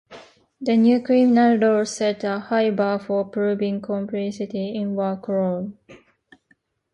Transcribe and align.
The 0.59 0.77
new 0.77 0.99
criminal 1.03 1.57
law 1.59 1.83
set 1.83 2.23
a 2.23 2.39
high 2.39 2.71
bar 2.71 2.97
for 2.97 3.23
proving 3.23 3.81
complicity 3.81 4.73
in 4.73 4.95
war 4.95 5.15
crimes. 5.15 5.75